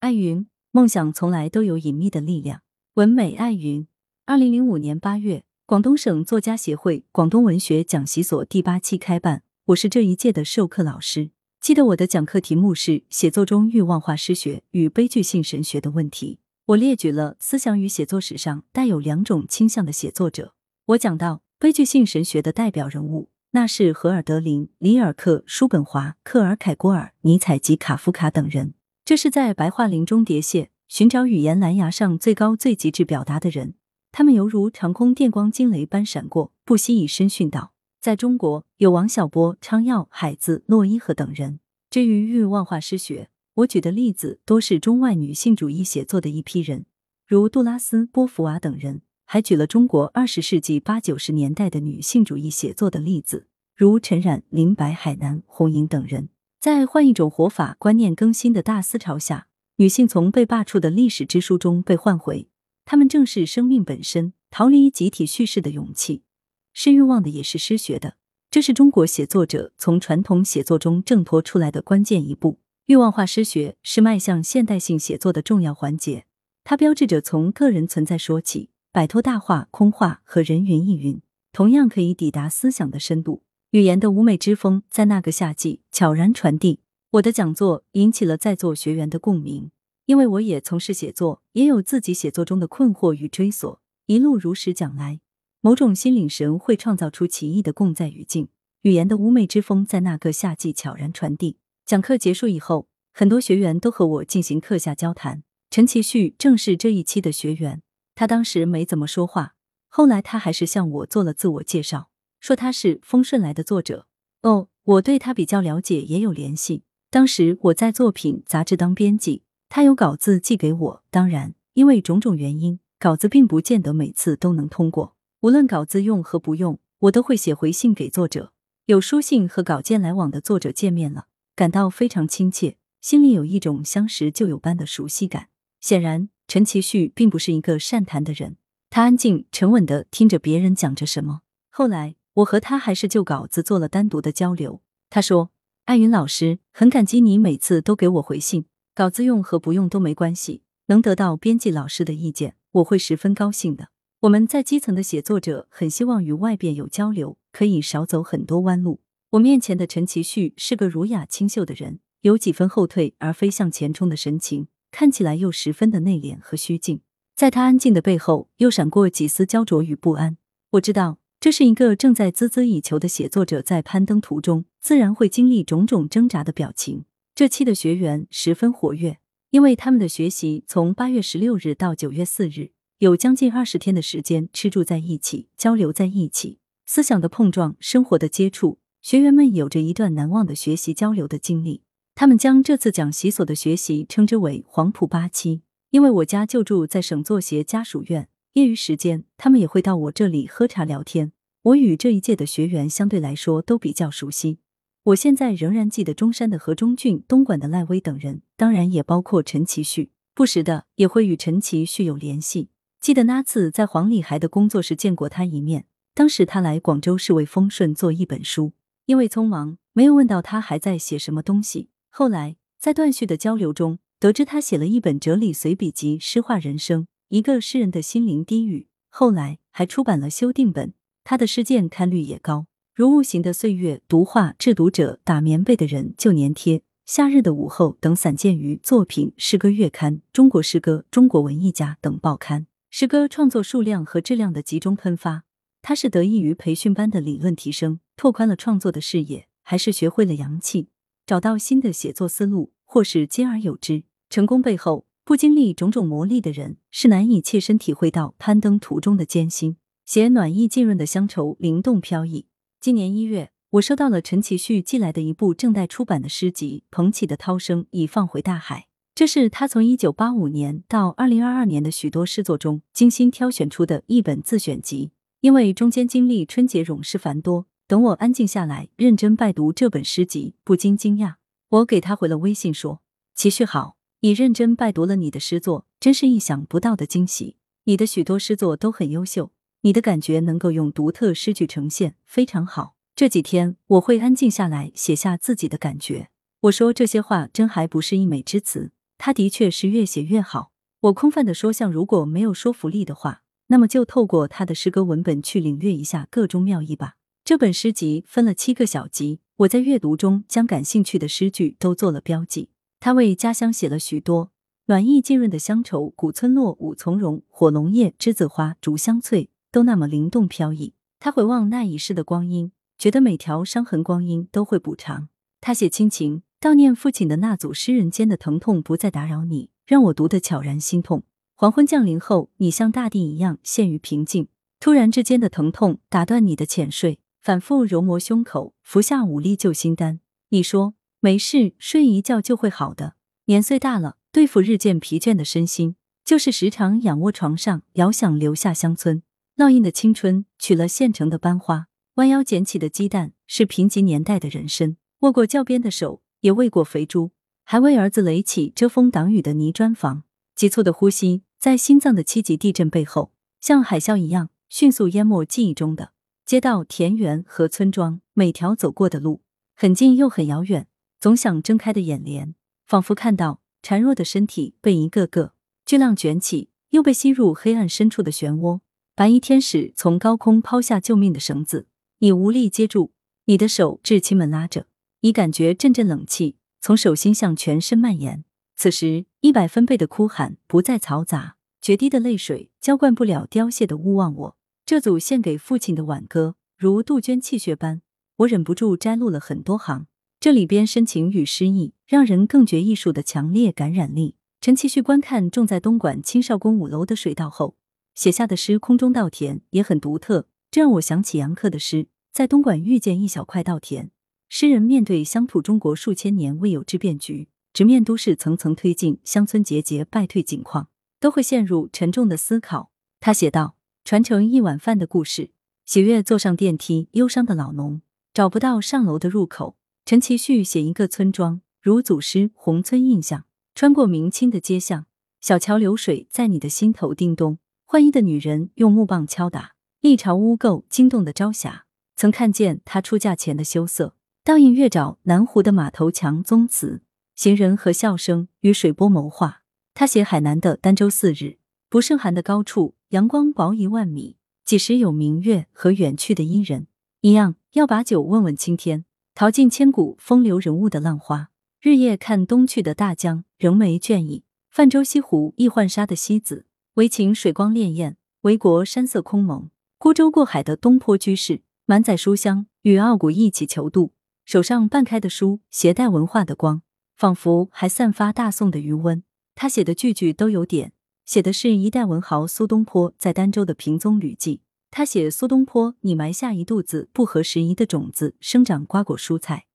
[0.00, 2.62] 艾云，梦想从来都有隐秘的力量。
[2.94, 3.88] 文美艾云，
[4.26, 11.32] 二零零五年八月，广东省作家协会广东文学讲习所第八期开办，我是这一届的授课老师。
[11.60, 16.38] 记得我的讲课题目是写作中欲望化诗学与悲剧性神学的问题。
[16.66, 20.54] 我列举了思想与写作史上带有两种倾向的写作者。
[20.86, 28.74] 我讲到悲剧性神学的代表人物，那是荷尔德林、里尔克、叔本华、克尔凯郭尔、尼采及卡夫卡等人。
[29.08, 33.72] 这是在白桦林中喋血，寻找语言蓝牙上最高最极致表达的人。
[34.12, 37.72] 他们犹如长空电光惊雷般闪过，不惜以身殉道。
[38.02, 41.60] 在中国，有王小波、昌耀、海子、洛伊和等人。
[41.88, 46.84] 至于欲望化诗学，我举的例子多是中外女性主义写作的一批人，
[47.26, 49.00] 如杜拉斯、波伏娃等人。
[49.24, 56.28] 还举了中国二十世纪八九十年代的女性主义写作的例子，如陈冉、林白、海南、红莹等人。
[56.60, 62.48] 在换一种活法、观念更新的大思潮下，女性从被罢黜的历史之书中被唤回，
[62.84, 66.24] 她们正是生命本身，逃离集体叙事的勇气，
[66.72, 68.16] 是欲望的，也是诗学的。
[68.50, 72.58] 这是中国写作者从传统写作中挣脱出来的关键一步。
[72.86, 76.24] 欲望化诗学是迈向现代性写作的重要环节，
[76.64, 81.20] 它标志着从个人存在说起，摆脱大话、空话和人云亦云，
[81.52, 83.44] 同样可以抵达思想的深度。
[83.72, 86.80] 语言的妩媚之风在那个夏季悄然传递。
[87.10, 89.70] 我的讲座引起了在座学员的共鸣，
[90.06, 93.78] 因为我也从事写作，也有自己写作中的困惑与追索。
[94.06, 95.20] 一路如实讲来，
[95.60, 98.48] 某种心领神会创造出奇异的共在语境。
[98.82, 101.58] 语言的妩媚之风在那个夏季悄然传递。
[101.84, 105.42] 讲课结束以后，很多学员都和我进行课下交谈。
[105.68, 107.82] 陈其旭正是这一期的学员，
[108.14, 109.52] 他当时没怎么说话，
[109.88, 112.08] 后来他还是向我做了自我介绍。
[112.40, 114.06] 说他是风顺来的作者
[114.42, 116.84] 哦，我对他比较了解，也有联系。
[117.10, 121.02] 当时我在作品杂志当编辑，他有稿子寄给我。
[121.10, 125.16] 当然，因为种种原因，稿子并不见得每次都能通过。
[125.40, 128.52] 无论稿子用和不用，我都会写回信给作者。
[128.86, 135.48] 有书信和稿件来往的作者见面了，感到非常亲切，心里有一种相识旧友般的熟悉感。
[135.80, 138.56] 显然，陈其旭并不是一个善谈的人，
[138.90, 141.40] 他安静沉稳的听着别人讲着什么。
[141.70, 142.17] 后来。
[142.38, 144.80] 我和他还是就稿子做了单独的交流。
[145.10, 145.50] 他说
[145.86, 153.88] ：“艾云老师，很感激你每次都给我回信，稿子用和不用都没关系，能得到编辑老师的意见，我会十分高兴的。
[154.20, 159.00] 我们在基层的写作者很希望与外边有交流，可以少走很多弯路。”
[159.30, 167.00] 我面前的陈其旭是个儒雅清秀的人，有几分后退而非向前冲的神情，看起来又十分的内敛和虚静。
[167.34, 170.36] 在他安静的背后，又闪过几丝焦灼与不安。
[170.70, 171.18] 我知道。
[171.40, 177.04] 这是一个正在孜孜以求的写作者在攀登途中，自然会经历种种挣扎的表情。
[177.32, 179.18] 这期的学员十分活跃，
[179.50, 191.82] 因为他们的学习从八月十六日到九月四日，有将近二十天的时间吃住在一起，交流在一起，思想的碰撞，生活的接触，学员们有着一段难忘的学习交流的经历。
[192.16, 198.28] 他们将这次讲习所的学习称之为“黄埔八期”，因为我家就住在省作协家属院。
[198.58, 201.30] 业余时间，他们也会到我这里喝茶聊天。
[201.62, 204.58] 我与这一届的学员相对来说都比较熟悉。
[205.04, 210.10] 我现在仍然记得中山的何中俊、东莞的赖威等人，当然也包括陈其旭。
[210.34, 212.70] 不时的也会与陈其旭有联系。
[213.00, 218.72] 记得那次在黄礼孩的工作室见过他一面，当时他来广州是为丰顺做一本书，
[219.06, 221.90] 因为匆忙没有问到他还在写什么东西。
[222.10, 227.02] 后来在断续的交流中，得知他写了一本哲理随笔集《诗化人生》。
[227.30, 230.94] 一个诗人的心灵低语，后来还出版了修订本。
[231.24, 242.66] 他的诗件刊率也高，如《无形的岁月》《读画》《制读者》《打棉被的人》《旧年贴》《夏日的午后》等散见于作品、诗歌月刊、中国诗歌、中国文艺家等报刊。
[242.88, 245.42] 诗歌创作数量和质量的集中喷发，
[245.82, 250.88] 他是得益于培训班的理论提升，拓宽了创作的视野，还是学会了洋气，
[251.26, 254.04] 找到新的写作思路，或是兼而有之？
[254.30, 255.04] 成功背后。
[255.28, 259.76] 不经历种种磨砺的人，是难以切身体会到攀登途中的艰辛。
[260.06, 262.46] 写暖意浸润的乡愁，灵动飘逸。
[262.80, 268.80] 今年一月，我收到了陈其旭寄来的一部正待出版的诗集《捧起的涛声已放回大海》，
[269.14, 275.10] 这是他从一九八五年到二零二二年的许多诗作中精心挑选出的一本自选集。
[275.42, 281.34] 因为中间经历春节冗事繁多，等我安静下来，认真拜读这本诗集，不禁惊讶。
[281.68, 283.02] 我给他回了微信说
[283.36, 287.56] ：“其旭好。”已认真拜读了你的诗作，真是意想不到的惊喜。
[287.84, 292.96] 你的许多诗作都很优秀，你的感觉能够用独特诗句呈现，非常好。
[293.14, 296.30] 这几天我会安静下来，写下自己的感觉。
[296.62, 300.72] 我说这些话真还不是溢美之词，他的确是越写越好。
[301.02, 307.14] 我空泛的说，像如果没有说服力的话，那么就透过他的诗歌文本去领略一下个中妙意吧。
[307.44, 312.70] 这本诗集分了七个小集，我在阅读中将感兴趣的诗句都做了标记。
[313.00, 314.50] 他为家乡写了许多
[314.86, 320.94] 暖意浸润的乡愁，古村落、五从容、火龙叶、栀子花、竹香翠，都那么灵动飘逸。
[321.20, 325.28] 他回望那已逝的光阴，觉得每条伤痕光阴都会补偿。
[325.60, 331.24] 他写亲情，悼念父亲的那组诗人间的疼痛不再打扰你，让我读得悄然心痛。
[331.54, 334.48] 黄昏降临后，你像大地一样陷于平静。
[334.80, 340.20] 突然之间的疼痛打断你的浅睡，反复揉磨胸口，服下五粒救心丹。
[340.50, 343.14] 你说没事，睡一觉就会好的。
[343.46, 349.22] 年岁大了，对付日渐疲倦的身心，就是时常仰卧床上，遥想留下乡村
[349.56, 354.96] 烙印的青春，取了现成的班花，弯腰捡起的鸡蛋，是贫瘠年代的人生。
[355.20, 357.32] 握过教鞭的手，也喂过肥猪，
[357.64, 360.22] 还为儿子垒起遮风挡雨的泥砖房。
[360.54, 361.42] 急促的呼吸。
[361.58, 366.12] 在心脏的七级地震背后，像海啸一样迅速淹没记忆中的
[366.46, 368.20] 街道、田园和村庄。
[368.32, 369.40] 每条走过的路，
[369.74, 370.86] 很近又很遥远。
[371.20, 372.54] 总想睁开的眼帘，
[372.86, 375.54] 仿佛看到孱弱的身体被一个个
[375.84, 378.80] 巨浪卷起，又被吸入黑暗深处的漩涡。
[379.14, 381.88] 白衣天使从高空抛下救命的绳子，
[382.18, 383.10] 你无力接住，
[383.46, 384.86] 你的手至亲们拉着，
[385.22, 388.44] 你感觉阵阵冷气从手心向全身蔓延。
[388.76, 394.56] 此时，一百分贝的哭喊不再嘈杂，决堤的泪水浇灌不了凋谢的勿忘我。
[394.86, 398.02] 这组献给父亲的挽歌，如杜鹃泣血般，
[398.36, 400.06] 我忍不住摘录了很多行。
[400.40, 404.36] 这里边深情与诗意，让人更觉艺术的强烈感染力。
[404.60, 407.76] 陈其旭观看种在东莞青少宫五楼的水稻后
[408.14, 414.06] 写下的诗《空中稻田》也很独特，这让我想起杨克的诗《在东莞遇见一小块稻田》。
[414.48, 417.48] 诗人面对乡土中国数千年未有之变局。
[417.72, 420.88] 直面都市层层推进、乡村节节败退景况，
[421.20, 422.90] 都会陷入沉重的思考。
[423.20, 425.50] 他写道：“传承一碗饭的故事。
[425.84, 428.00] 喜悦坐上电梯，忧伤的老农
[428.32, 429.76] 找不到上楼的入口。
[430.08, 433.44] 陈其旭写一个村庄，如祖师红村印象，
[433.74, 435.04] 穿过明清的街巷，
[435.42, 437.58] 小桥流水在你的心头叮咚。
[437.84, 441.84] 换衣的女人用木棒敲打，一朝污垢惊动的朝霞。
[442.16, 447.02] 曾看见她出嫁前的羞涩，倒映月沼南湖的马头墙宗祠。”
[447.36, 449.60] 行人和笑声与水波谋划。
[449.92, 451.58] 他写海南的儋州四日，
[451.90, 456.86] 不胜寒的高处，阳光薄一万米，几时有明月和远去的伊人
[457.20, 459.04] 一样，要把酒问问青天，
[459.38, 461.50] 淘尽千古风流人物的浪花。
[461.80, 464.42] 日夜看东去的大江，仍没倦意。
[464.68, 469.70] 泛舟西湖，一浣纱的西子，唯情水光潋滟，唯国山色空蒙。
[469.96, 474.10] 孤舟过海的东坡居士，满载书香，与傲骨一起求渡，
[474.44, 476.82] 手上半开的书，携带文化的光。
[477.14, 479.22] 仿佛还散发大宋的余温。
[479.54, 480.92] 他写的句句都有点，
[481.24, 484.62] 写的是一代文豪苏东坡在儋州的平踪旅记。
[484.90, 489.66] 他写苏东坡，你埋下一肚子不合时宜的种子，生长瓜果蔬菜。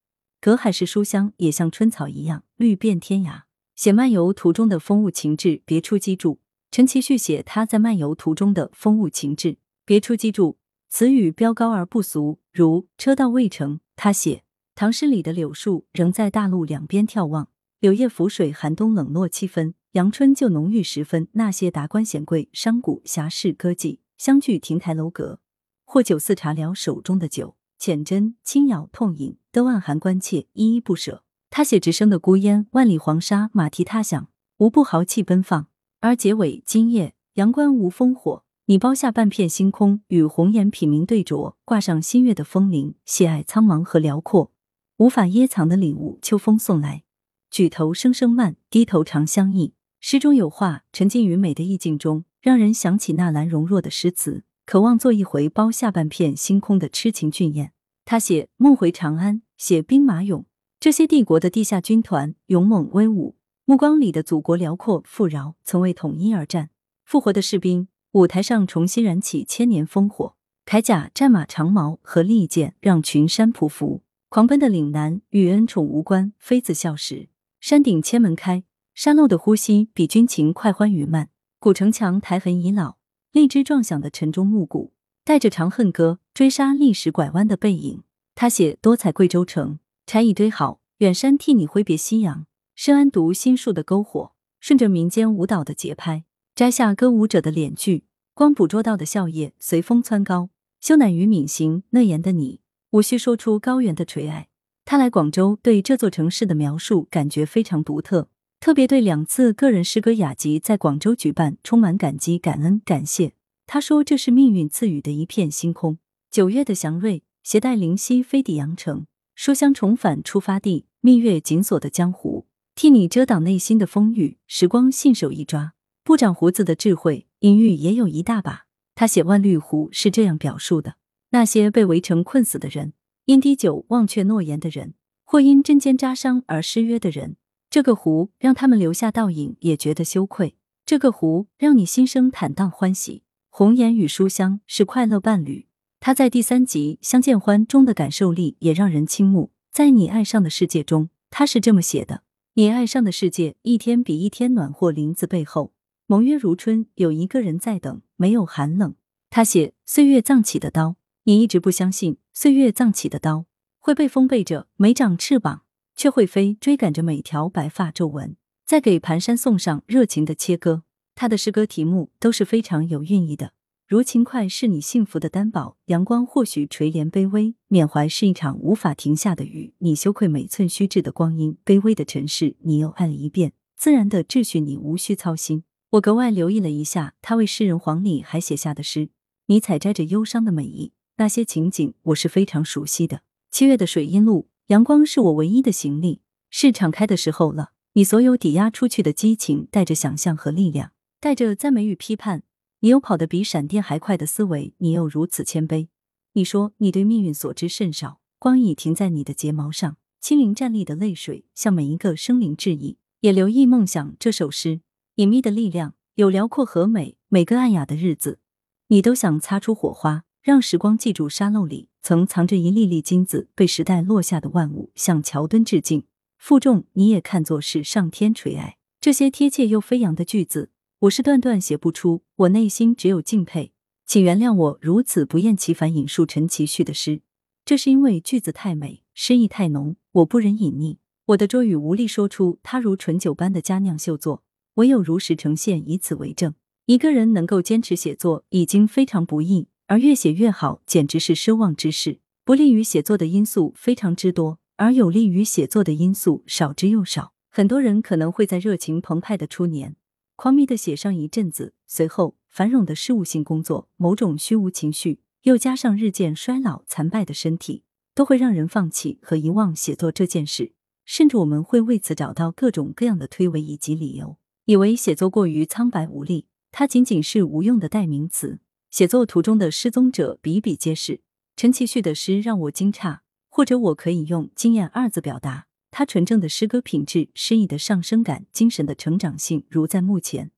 [0.41, 3.43] 隔海是书香，也像春草一样绿遍天涯。
[3.75, 6.37] 写漫游途中的风物情致，别出机杼。
[6.71, 10.57] 陈其旭写他在漫游途中的风物情致，别出机杼。
[10.89, 13.79] 词语标高而不俗，如车到渭城。
[13.95, 14.43] 他写。
[14.75, 17.49] 唐诗里的柳树仍在大路两边眺望，
[17.79, 21.27] 柳叶浮水，寒冬冷落七分，阳春就浓郁十分。
[21.33, 25.41] 那些达官显贵、商贾、侠士、歌妓相聚亭台楼阁，
[25.83, 31.25] 或酒肆茶聊手中的酒，浅斟轻咬痛饮，都暗含关切，依依不舍。
[31.49, 35.67] 他写直升的孤烟，万里黄沙，马蹄踏响，无不豪气奔放。
[35.99, 44.53] 而结尾今夜阳关无烽火，你包下半片星空，与红颜品茗对酌，挂上新月的风铃，喜爱苍茫和辽阔。
[44.99, 47.03] 无法掖藏的礼物，秋风送来。
[47.51, 49.73] 举头声声慢，低头长相忆。
[49.99, 57.71] 诗中有话，沉浸于美的意境中，让人想起纳兰容若的诗词，渴望做一回包下半片星空的痴情俊彦。
[58.03, 60.43] 他写梦回长安，写兵马俑，
[60.77, 66.69] 这些帝国的地下军团勇猛威武，目光里的祖国辽阔富饶，曾为统一而战。
[67.05, 70.35] 复活的士兵，舞台上重新燃起千年烽火。
[70.65, 74.03] 铠甲、战马、长矛和利剑，让群山匍匐。
[74.27, 77.29] 狂奔的岭南与恩宠无关，妃子笑时，
[77.61, 78.65] 山顶千门开。
[78.93, 81.29] 山路的呼吸比军情快欢愉慢。
[81.63, 82.97] 古城墙苔痕已老，
[83.31, 84.91] 荔枝撞响的晨钟暮鼓，
[85.23, 88.03] 带着长恨歌追杀历史拐弯的背影。
[88.35, 92.45] 他写多彩贵州城，柴已堆好，远山替你挥别夕阳。
[92.75, 98.03] 深谙读心术的篝火，顺着民间舞蹈的节拍，摘下歌舞者的脸具，
[98.33, 100.49] 光捕捉到的笑靥随风蹿高。
[100.81, 102.59] 羞赧于闵行讷言的你。
[102.89, 104.49] 无需说出高原的垂爱，
[104.83, 108.27] 他来广州对这座城市的描述感觉非常独特。
[108.63, 113.33] 特别对两次个人诗歌雅集在广州举办充满感激、感恩、感谢。
[113.67, 115.97] 他说：“这是命运赐予的一片星空。”
[116.31, 119.05] 九月的祥瑞，携带灵犀飞抵羊城，
[119.35, 124.37] 书香重返出发地，蜜月紧锁的江湖，替你遮挡内心的风雨。
[124.47, 125.73] 时光信手一抓，
[126.05, 128.63] 不长胡子的智慧，隐喻也有一大把。
[128.95, 130.95] 他写《万绿湖》是这样表述的：
[131.31, 132.93] 那些被围城困死的人，
[133.25, 134.93] 因滴酒忘却诺言的人，
[135.25, 137.35] 或因针尖扎伤而失约的人。
[137.73, 140.55] 这个湖让他们留下倒影，也觉得羞愧。
[140.85, 143.23] 这个湖让你心生坦荡欢喜。
[143.49, 145.65] 红颜与书香是快乐伴侣。
[145.99, 149.49] 他在第三集《相见欢》中的感受力也让人倾慕。
[149.71, 152.21] 在你爱上的世界中，他是这么写的：
[152.53, 154.91] 你爱上的世界一天比一天暖和。
[154.91, 155.73] 林子背后，
[156.05, 158.93] 盟约如春，有一个人在等，没有寒冷。
[159.31, 163.47] 他写岁月藏起的刀，你一直不相信岁月藏起的刀
[163.79, 165.63] 会被风背着，没长翅膀。
[165.95, 168.35] 却会飞，追赶着每条白发皱纹，
[168.65, 170.83] 在给蹒跚送上热情的切割。
[171.15, 173.53] 他的诗歌题目都是非常有寓意的，
[173.87, 185.63] 如勤快是你幸福的担保，阳光或许垂怜卑微，缅怀是一场无法停下的雨，你羞愧每寸虚掷的光阴，卑微的尘世你又爱了一遍，自然的秩序你无需操心。
[185.91, 189.09] 我格外留意了一下他为诗人黄礼还写下的诗，
[189.45, 193.21] 你采摘着忧伤的美意，那些情景我是非常熟悉的。
[193.51, 194.49] 七月的水荫路。
[194.73, 197.73] 阳光是我唯一的行李，是敞开的时候了。
[197.93, 202.41] 你所有抵押出去的激情，带着想象和力量，带着赞美与批判。
[202.79, 205.89] 你有跑得比闪电还快的思维，你又如此谦卑。
[206.33, 212.97] 你说你对命运所知甚少，光已停在你的睫毛上，轻灵站立的泪水向每一个生灵致意。
[213.19, 214.81] 也留意梦想这首诗，
[215.17, 217.15] 隐秘的力量有辽阔和美。
[217.29, 218.39] 每个暗哑的日子，
[218.87, 220.23] 你都想擦出火花。
[220.43, 226.03] 让时光记住沙漏里曾藏着一粒粒金子，被时代落下的万物向桥墩致敬。
[226.37, 228.75] 负重你也看作是上天垂爱。
[228.99, 230.69] 这些贴切又飞扬的句子，
[230.99, 233.71] 我是断断写不出，我内心只有敬佩。
[234.05, 237.21] 请原谅我如此不厌其烦引述陈其旭的诗，
[237.63, 240.97] 这是因为句子太美，诗意太浓，我不忍隐匿。
[241.27, 246.53] 我的拙语无力说出它如醇酒般的佳酿秀作，唯有如实呈现，以此为证。
[246.85, 249.67] 一个人能够坚持写作，已经非常不易。
[249.87, 252.19] 而越写越好，简直是奢望之事。
[252.45, 257.33] 不利于写作的因素非常之多，而有利于写作的因素少之又少。
[257.49, 259.95] 很多人可能会在热情澎湃的初年，
[260.35, 267.83] 狂迷的写上一阵子，随后繁荣的事务性工作，某种虚无情绪，又加上日渐衰老残败的身体，
[268.15, 270.73] 都会让人放弃和遗忘写作这件事。
[271.05, 278.59] 甚至我们会为此找到各种各样的推诿以及理由，以为写作过于苍白无力，它仅仅是无用的代名词。
[278.93, 281.21] 写作途中的失踪者比比皆是。
[281.55, 285.65] 陈其旭的诗让我惊诧，或者我可以用惊艳二字表达。
[285.89, 290.51] 他纯正的诗歌品质、诗意的上升感、精神的成长性，如在目前，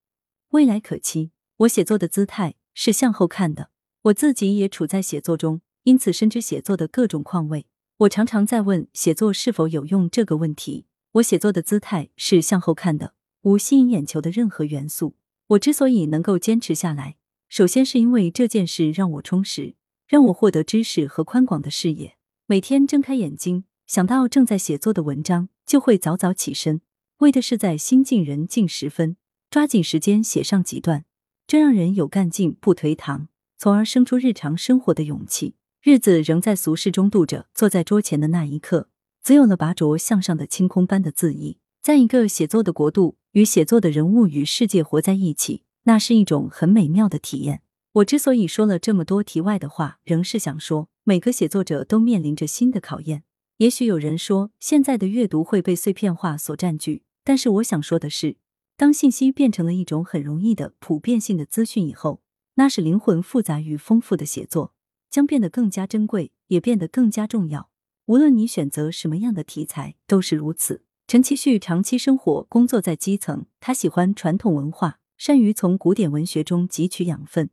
[0.50, 1.32] 未来可期。
[1.60, 3.70] 我写作的姿态是向后看的，
[4.02, 7.66] 我自己也处在写作中，因此深知写作的各种况味。
[8.00, 10.88] 我常常在问写作是否有用这个问题。
[11.14, 13.14] 我写作的姿态是向后看的，
[13.44, 15.16] 无吸引眼球的任何元素。
[15.48, 17.16] 我之所以能够坚持下来。
[17.56, 19.76] 首先是因为这件事让我充实，
[20.10, 22.18] 让我获得知识和宽广的视野。
[22.48, 26.82] 每天睁开眼睛，想到正在写作的文章，就会早早起身，
[27.20, 29.16] 为的是在心静人静时分，
[29.50, 31.06] 抓紧时间写上几段，
[31.48, 35.56] 这让人有干劲不颓唐，从而生出日常生活的勇气。
[35.82, 38.90] 日子仍在俗世中度着，坐在桌前的那一刻，
[39.24, 41.60] 只有了拔擢向上的清空般的恣意。
[41.82, 45.62] 在一个写作的国度，与写作的人物与世界活在一起。
[45.86, 47.64] 那是一种很美妙的体验。
[47.94, 53.24] 我之所以说了这么多题外的话，仍是想说，每个写作者都面临着新的考验。
[53.58, 58.36] 也许有人说，现在的阅读会被碎片化所占据，但是我想说的是，
[58.76, 62.22] 当信息变成了一种很容易的普遍性的资讯以后，
[62.56, 64.74] 那是灵魂复杂与丰富的写作
[65.10, 67.70] 将变得更加珍贵，也变得更加重要。
[68.08, 70.84] 无论你选择什么样的题材，都是如此。
[71.08, 75.00] 陈其旭长期生活工作在基层，他喜欢传统文化。
[75.18, 77.50] 善于从古典文学中汲取养分，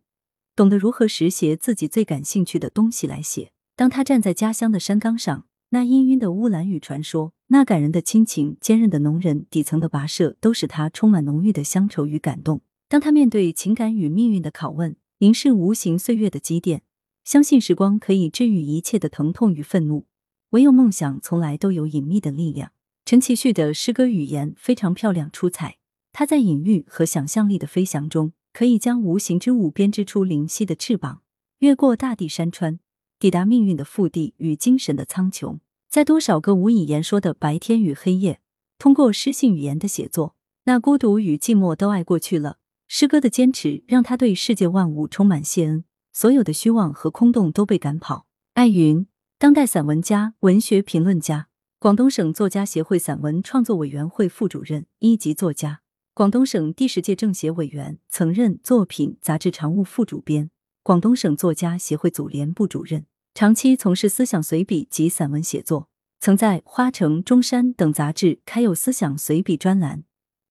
[0.57, 3.52] 懂得如何拾写自己最感兴趣的东西来写。
[3.76, 12.61] 当他站在家乡的山岗上，那氤氲的乌兰语传说，那感人的亲情，坚韧的农人，底层的跋涉，都使他充满浓郁的乡愁与感动。
[12.88, 16.83] 当他面对情感与命运的拷问，凝视无形岁月的积淀，
[17.25, 20.07] 相信时光可以治愈一切的疼痛与愤怒。
[20.50, 22.73] 唯有梦想，从来都有隐秘的力量。
[23.07, 25.78] 陈其旭的诗歌语言非常漂亮出彩。
[26.12, 31.23] 他在隐喻和想象力的飞翔中，可以将无形之物编织出灵犀的翅膀，
[31.59, 32.78] 越过大地山川，
[33.19, 35.59] 抵达命运的腹地与精神的苍穹。
[35.88, 38.40] 在多少个无以言说的白天与黑夜，
[38.78, 42.59] 通过诗性语言的写作，那孤独与寂寞都爱过去了。
[42.88, 48.26] 诗歌的坚持让他对世界万物充满谢恩，所有的虚妄和空洞都被赶跑。
[48.54, 49.07] 艾云，
[49.38, 55.82] 当代散文家、文学评论家，广东省作家协会散文创作委员会副主任、一级作家，
[56.14, 60.50] 广东省第十届政协委员，曾任《作品》杂志常务副主编，
[60.83, 65.88] 广东省作家协会组联部主任，长期从事思想随笔及散文写作，
[66.21, 70.04] 曾在《花城》《中山》等杂志开有思想随笔专栏。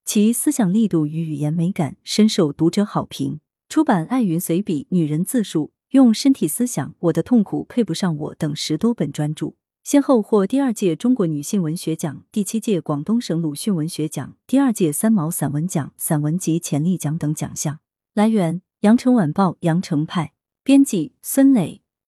[0.03, 3.39] 其思想力度与语言美感深受读者好评。
[3.69, 9.53] 出版《爱云随笔》《女人自述》《用身体思想》《我的痛苦配不上我》等十多本专著，
[9.83, 17.79] 先后获第二届中国女性文学奖、第七届广东省鲁迅文学奖、第二届三毛散文奖、散文集潜力奖等奖项。
[18.13, 20.33] 来源：羊城晚报羊城派，
[20.63, 21.80] 编辑：孙磊。